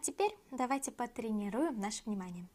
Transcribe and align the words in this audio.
теперь 0.00 0.36
давайте 0.50 0.90
потренируем 0.90 1.78
наше 1.78 2.02
внимание. 2.04 2.48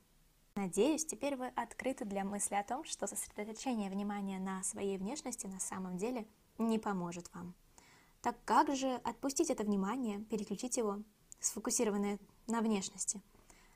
Надеюсь, 0.55 1.05
теперь 1.05 1.35
вы 1.35 1.47
открыты 1.47 2.05
для 2.05 2.23
мысли 2.23 2.55
о 2.55 2.63
том, 2.63 2.83
что 2.85 3.07
сосредоточение 3.07 3.89
внимания 3.89 4.39
на 4.39 4.63
своей 4.63 4.97
внешности 4.97 5.47
на 5.47 5.59
самом 5.59 5.97
деле 5.97 6.25
не 6.57 6.79
поможет 6.79 7.33
вам. 7.33 7.53
Так 8.21 8.37
как 8.45 8.75
же 8.75 8.95
отпустить 9.03 9.49
это 9.49 9.63
внимание, 9.63 10.19
переключить 10.21 10.77
его, 10.77 11.03
сфокусированное 11.39 12.19
на 12.47 12.61
внешности? 12.61 13.21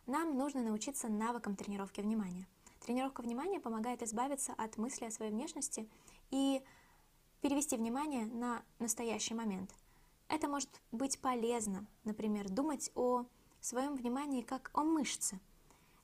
Нам 0.08 0.38
нужно 0.38 0.64
научиться 0.64 1.08
навыкам 1.08 1.56
тренировки 1.56 2.02
внимания. 2.02 2.48
Тренировка 2.80 3.22
внимания 3.22 3.60
помогает 3.60 4.02
избавиться 4.02 4.54
от 4.54 4.78
мысли 4.78 5.06
о 5.06 5.12
своей 5.12 5.32
внешности 5.32 5.88
и 6.32 6.64
перевести 7.42 7.76
внимание 7.76 8.26
на 8.26 8.64
настоящий 8.80 9.36
момент. 9.36 9.76
Это 10.30 10.48
может 10.48 10.70
быть 10.92 11.20
полезно, 11.20 11.86
например, 12.04 12.50
думать 12.50 12.92
о 12.96 13.26
своем 13.66 13.96
внимании 13.96 14.42
как 14.42 14.72
о 14.74 14.84
мышце. 14.84 15.40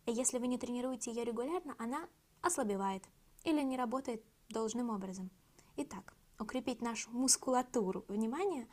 И 0.05 0.12
если 0.12 0.38
вы 0.38 0.48
не 0.48 0.58
тренируете 0.58 1.12
ее 1.12 1.23
регулярно, 1.23 1.76
она 1.80 2.08
ослабевает 2.41 3.04
или 3.44 3.62
не 3.62 3.78
работает 3.78 4.23
должным 4.50 4.90
образом. 4.90 5.31
Итак, 5.78 6.16
укрепить 6.40 6.81
нашу 6.81 7.09
мускулатуру 7.12 8.05
внимания 8.08 8.68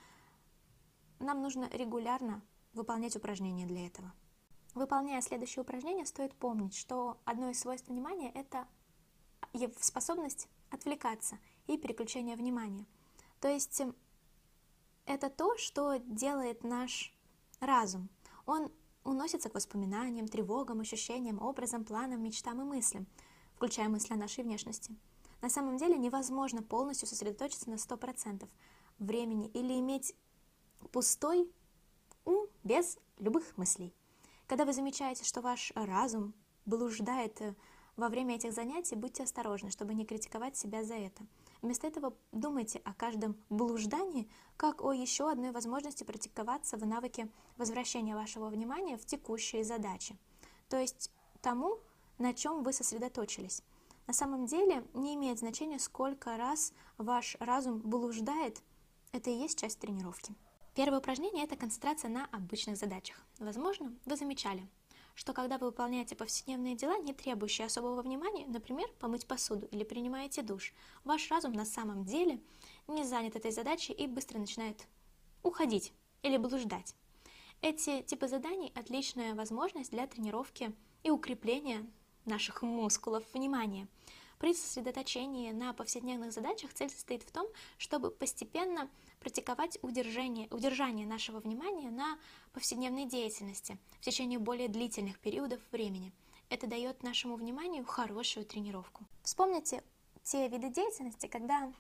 нам 1.18 1.40
нужно 1.40 1.68
регулярно 1.72 2.42
выполнять 2.72 3.16
упражнения 3.16 3.66
для 3.66 3.86
этого. 3.86 4.12
Выполняя 4.74 5.20
следующее 5.20 5.62
упражнение, 5.62 6.06
стоит 6.06 6.34
помнить, 6.34 6.74
что 6.74 7.20
одно 7.24 7.50
из 7.50 7.60
свойств 7.60 7.88
внимания– 7.88 8.30
это 8.34 8.66
способность 9.80 10.48
отвлекаться 10.70 11.38
и 11.66 11.76
переключение 11.76 12.36
внимания. 12.36 12.86
То 13.40 13.48
есть 13.48 13.80
эм, 13.80 13.94
это 15.04 15.28
то, 15.28 15.56
что 15.58 15.96
делает 15.98 16.64
наш 16.64 17.12
разум. 17.60 18.08
Он 18.46 18.70
уносится 19.04 19.48
к 19.48 19.54
воспоминаниям, 19.54 20.28
тревогам, 20.28 20.80
ощущениям, 20.80 21.42
образам, 21.42 21.84
планам, 21.84 22.22
мечтам 22.22 22.60
и 22.60 22.64
мыслям, 22.64 23.06
включая 23.54 23.88
мысли 23.88 24.14
о 24.14 24.16
нашей 24.16 24.44
внешности. 24.44 24.96
На 25.40 25.50
самом 25.50 25.76
деле 25.76 25.96
невозможно 25.98 26.62
полностью 26.62 27.08
сосредоточиться 27.08 27.68
на 27.68 27.74
100% 27.74 28.48
времени 28.98 29.48
или 29.48 29.78
иметь 29.80 30.14
пустой 30.92 31.50
ум 32.24 32.46
без 32.62 32.98
любых 33.18 33.56
мыслей. 33.56 33.92
Когда 34.46 34.64
вы 34.64 34.72
замечаете, 34.72 35.24
что 35.24 35.40
ваш 35.40 35.72
разум 35.74 36.34
блуждает 36.66 37.40
э, 37.40 37.54
во 37.96 38.08
время 38.08 38.36
этих 38.36 38.52
занятий, 38.52 38.94
будьте 38.94 39.24
осторожны, 39.24 39.70
чтобы 39.70 39.94
не 39.94 40.04
критиковать 40.04 40.56
себя 40.56 40.84
за 40.84 40.94
это. 40.94 41.26
Вместо 41.62 41.86
этого 41.86 42.12
думайте 42.32 42.80
о 42.84 42.92
каждом 42.92 43.36
блуждании 43.48 44.28
как 44.56 44.82
о 44.82 44.92
еще 44.92 45.30
одной 45.30 45.52
возможности 45.52 46.02
практиковаться 46.02 46.76
в 46.76 46.84
навыке 46.84 47.28
возвращения 47.56 48.16
вашего 48.16 48.48
внимания 48.48 48.98
в 48.98 49.06
текущие 49.06 49.62
задачи, 49.62 50.16
то 50.68 50.76
есть 50.76 51.12
тому, 51.40 51.78
на 52.18 52.34
чем 52.34 52.64
вы 52.64 52.72
сосредоточились. 52.72 53.62
На 54.08 54.12
самом 54.12 54.46
деле 54.46 54.84
не 54.92 55.14
имеет 55.14 55.38
значения, 55.38 55.78
сколько 55.78 56.36
раз 56.36 56.72
ваш 56.98 57.36
разум 57.38 57.78
блуждает, 57.78 58.60
это 59.12 59.30
и 59.30 59.34
есть 59.34 59.60
часть 59.60 59.78
тренировки. 59.78 60.34
Первое 60.74 60.98
упражнение– 60.98 61.44
это 61.44 61.54
концентрация 61.54 62.10
на 62.10 62.26
обычных 62.32 62.76
задачах. 62.76 63.24
Возможно, 63.38 63.94
вы 64.04 64.16
замечали, 64.16 64.66
что 65.14 65.32
когда 65.32 65.58
вы 65.58 65.66
выполняете 65.66 66.16
повседневные 66.16 66.74
дела, 66.74 66.98
не 66.98 67.12
требующие 67.12 67.66
особого 67.66 68.02
внимания, 68.02 68.46
например, 68.46 68.88
помыть 68.98 69.26
посуду 69.26 69.66
или 69.66 69.84
принимаете 69.84 70.42
душ, 70.42 70.72
ваш 71.04 71.30
разум 71.30 71.52
на 71.52 71.64
самом 71.64 72.04
деле 72.04 72.40
не 72.88 73.04
занят 73.04 73.36
этой 73.36 73.50
задачей 73.50 73.92
и 73.92 74.06
быстро 74.06 74.38
начинает 74.38 74.86
уходить 75.42 75.92
или 76.22 76.36
блуждать. 76.36 76.94
Эти 77.60 78.02
типы 78.02 78.26
заданий– 78.26 78.72
отличная 78.74 79.34
возможность 79.34 79.92
для 79.92 80.06
тренировки 80.06 80.74
и 81.04 81.10
укрепления 81.10 81.86
наших 82.24 82.62
мускулов 82.62 83.24
внимания. 83.34 83.86
При 84.42 84.54
сосредоточении 84.54 85.52
на 85.52 85.72
повседневных 85.72 86.32
задачах 86.32 86.74
цель 86.74 86.90
состоит 86.90 87.22
в 87.22 87.30
том, 87.30 87.46
чтобы 87.78 88.10
постепенно 88.10 88.90
практиковать 89.20 89.78
удержание, 89.82 90.48
удержание 90.50 91.06
нашего 91.06 91.38
внимания 91.38 91.92
на 91.92 92.18
повседневной 92.52 93.04
деятельности 93.04 93.78
в 94.00 94.00
течение 94.00 94.40
более 94.40 94.66
длительных 94.66 95.20
периодов 95.20 95.60
времени. 95.70 96.12
Это 96.48 96.66
дает 96.66 97.04
нашему 97.04 97.36
вниманию 97.36 97.84
хорошую 97.84 98.44
тренировку. 98.44 99.04
Вспомните 99.22 99.84
те 100.24 100.48
виды 100.48 100.70
деятельности, 100.70 101.28
когда 101.28 101.72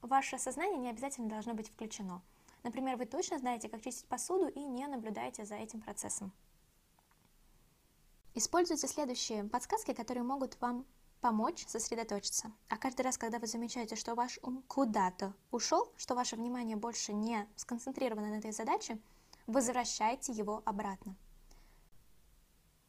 ваше 0.00 0.38
сознание 0.38 0.78
не 0.78 0.90
обязательно 0.90 1.28
должно 1.28 1.54
быть 1.54 1.70
включено. 1.70 2.22
Например, 2.62 2.96
вы 2.96 3.06
точно 3.06 3.40
знаете, 3.40 3.68
как 3.68 3.82
чистить 3.82 4.06
посуду 4.06 4.46
и 4.46 4.60
не 4.60 4.86
наблюдаете 4.86 5.44
за 5.44 5.56
этим 5.56 5.80
процессом. 5.80 6.30
Используйте 8.36 8.86
следующие 8.86 9.42
подсказки, 9.42 9.92
которые 9.92 10.22
могут 10.22 10.60
вам 10.60 10.86
помочь 11.20 11.66
сосредоточиться. 11.66 12.52
А 12.68 12.76
каждый 12.76 13.02
раз, 13.02 13.18
когда 13.18 13.38
вы 13.38 13.46
замечаете, 13.46 13.96
что 13.96 14.14
ваш 14.14 14.38
ум 14.42 14.62
куда-то 14.68 15.34
ушел, 15.50 15.92
что 15.96 16.14
ваше 16.14 16.36
внимание 16.36 16.76
больше 16.76 17.12
не 17.12 17.48
сконцентрировано 17.56 18.28
на 18.28 18.38
этой 18.38 18.52
задаче, 18.52 18.98
возвращайте 19.46 20.32
его 20.32 20.62
обратно. 20.64 21.16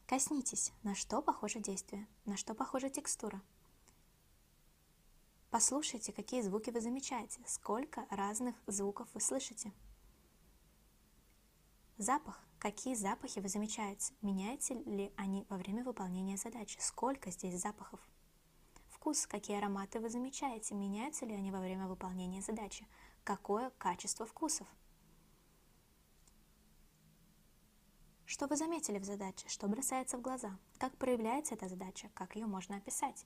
Коснитесь, 0.06 0.72
на 0.82 0.94
что 0.94 1.20
похоже 1.20 1.58
действие, 1.58 2.06
на 2.24 2.36
что 2.36 2.54
похожа 2.54 2.88
текстура. 2.88 3.42
Послушайте, 5.50 6.12
какие 6.12 6.42
звуки 6.42 6.70
вы 6.70 6.80
замечаете, 6.80 7.40
сколько 7.46 8.06
разных 8.10 8.54
звуков 8.66 9.08
вы 9.14 9.20
слышите. 9.20 9.72
Запах. 11.96 12.40
Какие 12.58 12.94
запахи 12.94 13.38
вы 13.38 13.48
замечаете? 13.48 14.12
Меняются 14.20 14.74
ли 14.74 15.12
они 15.16 15.46
во 15.48 15.56
время 15.56 15.84
выполнения 15.84 16.36
задачи? 16.36 16.76
Сколько 16.80 17.30
здесь 17.30 17.60
запахов? 17.60 18.00
Вкус. 19.08 19.26
Какие 19.26 19.56
ароматы 19.56 20.00
вы 20.00 20.10
замечаете? 20.10 20.74
Меняются 20.74 21.24
ли 21.24 21.32
они 21.32 21.50
во 21.50 21.60
время 21.60 21.86
выполнения 21.86 22.42
задачи? 22.42 22.86
Какое 23.24 23.70
качество 23.78 24.26
вкусов? 24.26 24.66
Что 28.26 28.46
вы 28.46 28.56
заметили 28.56 28.98
в 28.98 29.04
задаче? 29.04 29.48
Что 29.48 29.66
бросается 29.66 30.18
в 30.18 30.20
глаза? 30.20 30.58
Как 30.76 30.94
проявляется 30.98 31.54
эта 31.54 31.70
задача? 31.70 32.10
Как 32.12 32.36
ее 32.36 32.44
можно 32.44 32.76
описать? 32.76 33.24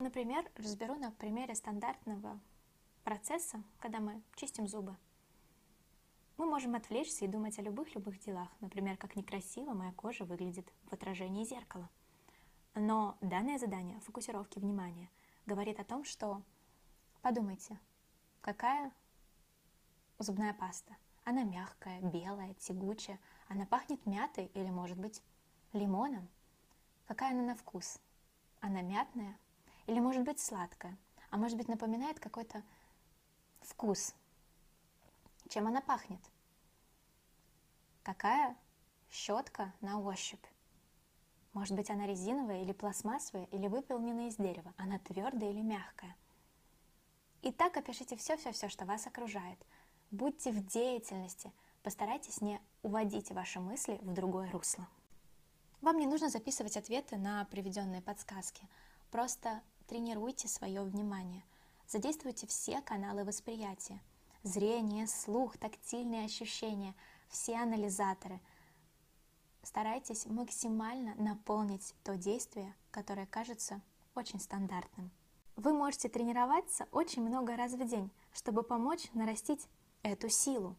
Например, 0.00 0.44
разберу 0.56 0.96
на 0.96 1.12
примере 1.12 1.54
стандартного 1.54 2.38
процесса, 3.04 3.64
когда 3.78 4.00
мы 4.00 4.20
чистим 4.34 4.68
зубы. 4.68 4.98
Мы 6.36 6.44
можем 6.44 6.74
отвлечься 6.74 7.24
и 7.24 7.28
думать 7.28 7.58
о 7.58 7.62
любых-любых 7.62 8.18
делах, 8.18 8.50
например, 8.60 8.98
как 8.98 9.16
некрасиво 9.16 9.72
моя 9.72 9.92
кожа 9.92 10.26
выглядит 10.26 10.70
в 10.90 10.92
отражении 10.92 11.44
зеркала. 11.44 11.88
Но 12.74 13.16
данное 13.20 13.58
задание 13.58 14.00
фокусировки 14.00 14.58
внимания 14.58 15.10
говорит 15.46 15.78
о 15.78 15.84
том, 15.84 16.04
что 16.04 16.42
подумайте, 17.22 17.78
какая 18.40 18.92
зубная 20.18 20.54
паста. 20.54 20.96
Она 21.24 21.44
мягкая, 21.44 22.00
белая, 22.00 22.54
тягучая. 22.54 23.18
Она 23.48 23.64
пахнет 23.66 24.04
мятой 24.06 24.46
или, 24.54 24.68
может 24.68 24.98
быть, 24.98 25.22
лимоном. 25.72 26.28
Какая 27.06 27.30
она 27.32 27.42
на 27.42 27.54
вкус? 27.54 27.98
Она 28.60 28.82
мятная 28.82 29.38
или, 29.86 30.00
может 30.00 30.22
быть, 30.22 30.40
сладкая? 30.40 30.96
А 31.30 31.36
может 31.36 31.56
быть, 31.56 31.68
напоминает 31.68 32.20
какой-то 32.20 32.62
вкус 33.60 34.14
чем 35.48 35.68
она 35.68 35.80
пахнет? 35.80 36.20
Какая 38.02 38.56
щетка 39.10 39.72
на 39.80 40.00
ощупь? 40.00 40.44
Может 41.54 41.74
быть, 41.74 41.88
она 41.88 42.06
резиновая 42.06 42.62
или 42.62 42.72
пластмассовая, 42.72 43.46
или 43.46 43.68
выполнена 43.68 44.28
из 44.28 44.36
дерева. 44.36 44.74
Она 44.76 44.98
твердая 44.98 45.50
или 45.50 45.62
мягкая. 45.62 46.14
Итак, 47.42 47.76
опишите 47.76 48.16
все-все-все, 48.16 48.68
что 48.68 48.84
вас 48.84 49.06
окружает. 49.06 49.58
Будьте 50.10 50.50
в 50.50 50.66
деятельности. 50.66 51.52
Постарайтесь 51.82 52.40
не 52.40 52.60
уводить 52.82 53.30
ваши 53.30 53.60
мысли 53.60 53.98
в 54.02 54.12
другое 54.12 54.50
русло. 54.50 54.86
Вам 55.80 55.98
не 55.98 56.06
нужно 56.06 56.28
записывать 56.28 56.76
ответы 56.76 57.16
на 57.16 57.44
приведенные 57.46 58.02
подсказки. 58.02 58.68
Просто 59.10 59.62
тренируйте 59.86 60.48
свое 60.48 60.82
внимание. 60.82 61.44
Задействуйте 61.86 62.46
все 62.46 62.80
каналы 62.82 63.24
восприятия– 63.24 64.00
зрение, 64.44 65.06
слух, 65.06 65.58
тактильные 65.58 66.26
ощущения, 66.26 66.94
все 67.28 67.56
анализаторы. 67.56 68.40
Старайтесь 69.64 70.26
максимально 70.26 71.14
наполнить 71.16 71.94
то 72.04 72.16
действие, 72.16 72.74
которое 72.90 73.26
кажется 73.26 73.80
очень 74.14 74.38
стандартным. 74.38 75.10
Вы 75.56 75.72
можете 75.72 76.08
тренироваться 76.08 76.86
очень 76.92 77.22
много 77.22 77.56
раз 77.56 77.72
в 77.72 77.88
день, 77.88 78.10
чтобы 78.32 78.62
помочь 78.62 79.10
нарастить 79.14 79.66
эту 80.02 80.28
силу. 80.28 80.76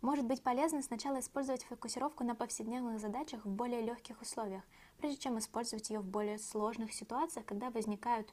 Может 0.00 0.24
быть 0.24 0.42
полезно 0.42 0.80
сначала 0.82 1.20
использовать 1.20 1.64
фокусировку 1.64 2.24
на 2.24 2.34
повседневных 2.34 3.00
задачах 3.00 3.44
в 3.44 3.50
более 3.50 3.82
легких 3.82 4.20
условиях, 4.22 4.62
прежде 4.96 5.18
чем 5.18 5.38
использовать 5.38 5.90
ее 5.90 6.00
в 6.00 6.06
более 6.06 6.38
сложных 6.38 6.92
ситуациях, 6.92 7.44
когда 7.44 7.70
возникают 7.70 8.32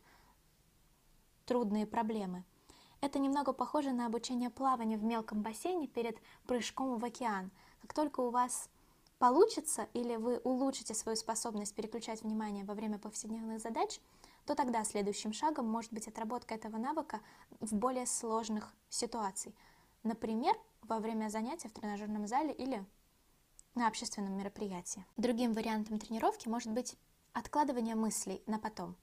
трудные 1.45 1.85
проблемы– 1.85 2.43
это 3.05 3.19
немного 3.19 3.53
похоже 3.53 3.91
на 3.91 4.07
обучение 4.07 4.49
плаванию 4.49 4.97
в 4.97 5.03
мелком 5.03 5.43
бассейне 5.43 5.87
перед 5.87 6.17
прыжком 6.47 6.97
в 6.97 7.05
океан. 7.05 7.51
Как 7.81 7.93
только 7.93 8.21
у 8.21 8.31
вас 8.31 8.67
получится 9.19 9.87
или 9.93 10.15
вы 10.15 10.37
улучшите 10.39 10.93
свою 10.93 11.15
способность 11.15 11.75
переключать 11.75 12.21
внимание 12.21 12.65
во 12.65 12.73
время 12.73 12.99
повседневных 12.99 13.59
задач, 13.61 13.99
то 14.45 14.55
тогда 14.55 14.83
следующим 14.83 15.33
шагом 15.33 15.67
может 15.67 15.91
быть 15.91 16.07
отработка 16.07 16.53
этого 16.53 16.77
навыка 16.77 17.21
в 17.59 17.73
более 17.73 18.05
сложных 18.05 18.73
ситуациях. 18.89 19.55
Например, 20.03 20.55
во 20.83 20.99
время 20.99 21.29
занятия 21.29 21.67
в 21.67 21.73
тренажерном 21.73 22.27
зале 22.27 22.53
или 22.53 22.85
на 23.73 23.87
общественном 23.87 24.37
мероприятии. 24.37 25.05
Другим 25.17 25.53
вариантом 25.53 25.99
тренировки 25.99 26.47
может 26.47 26.71
быть 26.71 26.95
откладывание 27.33 27.95
мыслей 27.95 28.41
на 28.45 28.59
потом. 28.59 28.95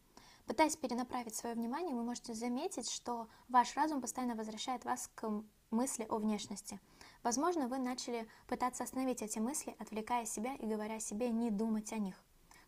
Пытаясь 0.46 0.76
перенаправить 0.76 1.36
свое 1.36 1.54
внимание, 1.54 1.94
вы 1.94 2.02
можете 2.02 2.34
заметить, 2.34 2.90
что 2.90 3.28
ваш 3.48 3.76
разум 3.76 4.00
постоянно 4.00 4.34
возвращает 4.34 4.84
вас 4.84 5.10
к 5.14 5.42
мысли 5.70 6.06
о 6.08 6.18
внешности. 6.18 6.80
Возможно, 7.22 7.68
вы 7.68 7.78
начали 7.78 8.26
пытаться 8.48 8.82
остановить 8.82 9.22
эти 9.22 9.38
мысли, 9.38 9.76
отвлекая 9.78 10.26
себя 10.26 10.54
и 10.54 10.66
говоря 10.66 10.98
себе 10.98 11.30
не 11.30 11.50
думать 11.50 11.92
о 11.92 11.98
них. 11.98 12.16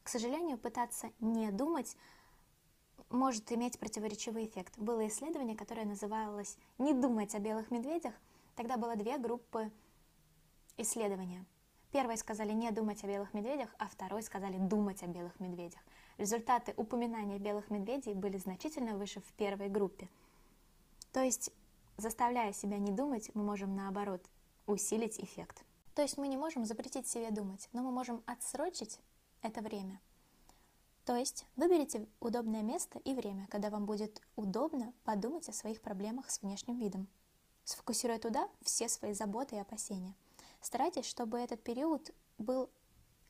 К 0.05 0.09
сожалению, 0.09 0.59
пытаться 0.59 1.11
не 1.19 1.51
думать 1.51 1.97
может 3.11 3.51
иметь 3.53 3.79
противоречивый 3.79 4.47
эффект. 4.47 4.79
Было 4.79 5.07
исследование, 5.09 5.57
которое 5.57 5.85
называлось 5.85 6.57
«Не 6.79 6.93
думать 6.93 7.35
о 7.35 7.39
белых 7.41 7.71
медведях». 7.71 8.15
Тогда 8.55 8.77
было 8.77 8.95
две 8.95 9.19
группы 9.19 9.73
исследования. 10.77 11.45
Первой 11.91 12.17
сказали 12.17 12.53
не 12.53 12.71
думать 12.71 13.03
о 13.03 13.07
белых 13.07 13.35
медведях, 13.35 13.75
а 13.79 13.89
второй 13.89 14.23
сказали 14.23 14.59
думать 14.59 15.03
о 15.03 15.07
белых 15.07 15.39
медведях. 15.41 15.81
Результаты 16.19 16.75
упоминания 16.77 17.39
белых 17.39 17.71
медведей 17.71 18.15
были 18.15 18.37
значительно 18.37 18.97
выше 18.97 19.21
в 19.21 19.33
первой 19.35 19.69
группе. 19.69 20.09
То 21.13 21.23
есть, 21.23 21.51
заставляя 21.97 22.53
себя 22.53 22.79
не 22.79 22.93
думать, 22.93 23.31
мы 23.35 23.43
можем 23.43 23.75
наоборот 23.77 24.23
усилить 24.67 25.19
эффект. 25.21 25.65
То 25.95 26.03
есть 26.03 26.19
мы 26.19 26.29
не 26.29 26.37
можем 26.37 26.65
запретить 26.65 27.07
себе 27.07 27.31
думать, 27.31 27.69
но 27.73 27.83
мы 27.83 27.91
можем 27.91 28.23
отсрочить 28.27 29.01
это 29.43 29.61
время– 29.61 30.01
то 31.05 31.17
есть 31.17 31.45
выберите 31.57 32.09
удобное 32.21 32.63
место 32.63 32.99
и 33.01 33.15
время, 33.15 33.47
когда 33.49 33.69
вам 33.69 33.85
будет 33.85 34.23
удобно 34.37 34.95
подумать 35.05 35.49
о 35.49 35.53
своих 35.53 35.83
проблемах 35.83 36.31
с 36.31 36.41
внешним 36.41 36.79
видом. 36.79 37.09
Сфокусируя 37.65 38.19
туда 38.19 38.49
все 38.63 38.89
свои 38.89 39.13
заботы 39.13 39.57
и 39.57 39.59
опасения. 39.59 40.15
Старайтесь, 40.61 41.05
чтобы 41.05 41.39
этот 41.39 41.63
период 41.63 42.11
был 42.39 42.71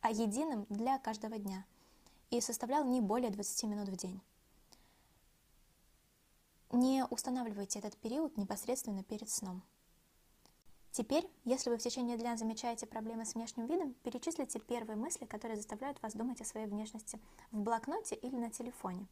единым 0.08 0.66
для 0.68 0.98
каждого 0.98 1.36
дня 1.38 1.64
и 2.30 2.40
составлял 2.40 2.84
не 2.84 3.00
более 3.00 3.30
20 3.30 3.64
минут 3.64 3.88
в 3.88 3.96
день. 3.96 4.20
Не 6.70 7.04
устанавливайте 7.06 7.80
этот 7.80 7.96
период 7.96 8.36
непосредственно 8.36 9.02
перед 9.02 9.28
сном. 9.30 9.64
Теперь, 10.94 11.28
если 11.44 11.70
вы 11.70 11.76
в 11.76 11.82
течение 11.82 12.16
дня 12.16 12.36
замечаете 12.36 12.86
проблемы 12.86 13.24
с 13.24 13.34
внешним 13.34 13.66
видом, 13.66 13.94
перечислите 14.04 14.60
первые 14.60 14.96
мысли, 14.96 15.24
которые 15.24 15.56
заставляют 15.56 16.00
вас 16.00 16.14
думать 16.14 16.40
о 16.40 16.44
своей 16.44 16.68
внешности 16.68 17.18
в 17.50 17.58
блокноте 17.58 18.14
или 18.14 18.36
на 18.36 18.48
телефоне. 18.48 19.04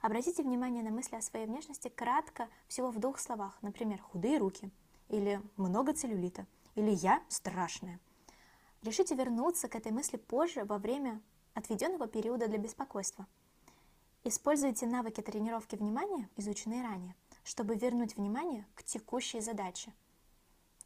Обратите 0.00 0.42
внимание 0.42 0.82
на 0.82 0.90
мысли 0.90 1.14
о 1.14 1.22
своей 1.22 1.46
внешности 1.46 1.86
кратко, 1.86 2.48
всего 2.66 2.90
в 2.90 2.98
двух 2.98 3.20
словах, 3.20 3.56
например, 3.62 4.00
«худые 4.00 4.38
руки», 4.38 4.72
или 5.08 5.40
«много 5.56 5.92
целлюлита», 5.92 6.46
или 6.74 6.90
«я 6.90 7.22
страшная». 7.28 8.00
Решите 8.82 9.14
вернуться 9.14 9.68
к 9.68 9.76
этой 9.76 9.92
мысли 9.92 10.16
позже, 10.16 10.64
во 10.64 10.78
время 10.78 11.22
отведенного 11.54 12.08
периода 12.08 12.48
для 12.48 12.58
беспокойства. 12.58 13.24
Используйте 14.24 14.88
навыки 14.88 15.20
тренировки 15.20 15.76
внимания, 15.76 16.28
изученные 16.36 16.82
ранее, 16.82 17.14
чтобы 17.44 17.76
вернуть 17.76 18.16
внимание 18.16 18.66
к 18.74 18.82
текущей 18.82 19.40
задаче– 19.40 19.92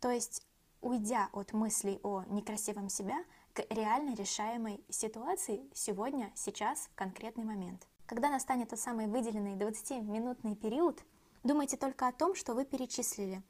то 0.00 0.10
есть, 0.10 0.46
уйдя 0.80 1.28
от 1.32 1.52
мыслей 1.52 1.98
о 2.02 2.22
некрасивом 2.28 2.88
себя 2.88 3.24
к 3.52 3.64
реально 3.70 4.14
решаемой 4.14 4.84
ситуации 4.88 5.68
сегодня, 5.74 6.30
сейчас, 6.34 6.88
в 6.92 6.94
конкретный 6.94 7.44
момент. 7.44 7.86
Когда 8.06 8.30
настанет 8.30 8.70
тот 8.70 8.78
самый 8.78 9.06
выделенный 9.06 9.56
20-минутный 9.56 10.54
период, 10.54 11.02
думайте 11.42 11.76
только 11.76 12.06
о 12.06 12.12
том, 12.12 12.34
что 12.34 12.54
вы 12.54 12.64
перечислили. 12.64 13.42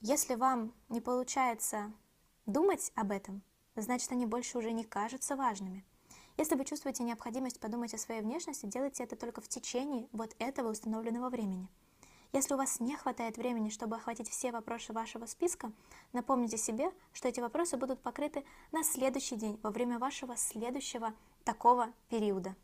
Если 0.00 0.34
вам 0.34 0.74
не 0.90 1.00
получается 1.00 1.92
думать 2.44 2.92
об 2.94 3.10
этом, 3.10 3.42
значит 3.74 4.12
они 4.12 4.26
больше 4.26 4.58
уже 4.58 4.72
не 4.72 4.84
кажутся 4.84 5.36
важными. 5.36 5.84
Если 6.36 6.56
вы 6.56 6.64
чувствуете 6.64 7.02
необходимость 7.02 7.60
подумать 7.60 7.94
о 7.94 7.98
своей 7.98 8.20
внешности, 8.20 8.66
делайте 8.66 9.04
это 9.04 9.16
только 9.16 9.40
в 9.40 9.48
течение 9.48 10.08
вот 10.12 10.34
этого 10.38 10.70
установленного 10.70 11.30
времени– 11.30 11.68
если 12.34 12.54
у 12.54 12.56
вас 12.56 12.80
не 12.80 12.96
хватает 12.96 13.36
времени, 13.36 13.68
чтобы 13.68 13.94
охватить 13.96 14.28
все 14.28 14.50
вопросы 14.50 14.92
вашего 14.92 15.24
списка, 15.26 15.70
напомните 16.12 16.56
себе, 16.56 16.90
что 17.12 17.28
эти 17.28 17.38
вопросы 17.38 17.76
будут 17.76 18.00
покрыты 18.02 18.44
на 18.72 18.82
следующий 18.82 19.36
день, 19.36 19.58
во 19.62 19.70
время 19.70 20.00
вашего 20.00 20.36
следующего 20.36 21.14
такого 21.44 21.92
периода. 22.10 22.56